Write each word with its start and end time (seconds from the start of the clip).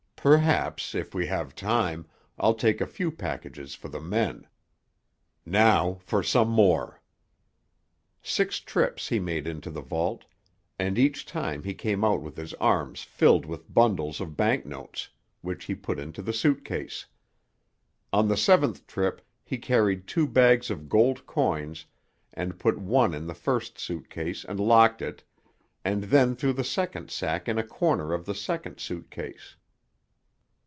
Perhaps, 0.23 0.93
if 0.93 1.15
we 1.15 1.25
have 1.25 1.55
time, 1.55 2.05
I'll 2.37 2.53
take 2.53 2.79
a 2.79 2.85
few 2.85 3.09
packages 3.09 3.73
for 3.73 3.89
the 3.89 3.99
men. 3.99 4.45
Now 5.47 5.97
for 6.03 6.21
some 6.21 6.47
more." 6.49 7.01
Six 8.21 8.59
trips 8.59 9.07
he 9.09 9.19
made 9.19 9.47
into 9.47 9.71
the 9.71 9.81
vault, 9.81 10.25
and 10.77 10.99
each 10.99 11.25
time 11.25 11.63
he 11.63 11.73
came 11.73 12.03
out 12.05 12.21
with 12.21 12.37
his 12.37 12.53
arms 12.59 13.01
filled 13.01 13.47
with 13.47 13.73
bundles 13.73 14.21
of 14.21 14.37
bank 14.37 14.63
notes, 14.63 15.09
which 15.41 15.65
he 15.65 15.73
put 15.73 15.97
into 15.97 16.21
the 16.21 16.33
suit 16.33 16.63
case. 16.63 17.07
On 18.13 18.27
the 18.27 18.37
seventh 18.37 18.85
trip 18.85 19.25
he 19.43 19.57
carried 19.57 20.05
two 20.05 20.27
bags 20.27 20.69
of 20.69 20.87
gold 20.87 21.25
coins 21.25 21.87
and 22.31 22.59
put 22.59 22.77
one 22.77 23.15
in 23.15 23.25
the 23.25 23.33
first 23.33 23.79
suit 23.79 24.07
case 24.11 24.45
and 24.45 24.59
locked 24.59 25.01
it, 25.01 25.23
and 25.83 26.03
then 26.03 26.35
threw 26.35 26.53
the 26.53 26.63
second 26.63 27.09
sack 27.09 27.49
in 27.49 27.57
a 27.57 27.63
corner 27.63 28.13
of 28.13 28.27
the 28.27 28.35
second 28.35 28.79
suit 28.79 29.09
case. 29.09 29.55